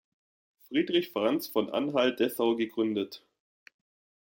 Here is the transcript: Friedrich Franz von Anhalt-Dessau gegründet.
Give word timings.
Friedrich 0.67 1.11
Franz 1.11 1.45
von 1.47 1.69
Anhalt-Dessau 1.69 2.55
gegründet. 2.55 3.23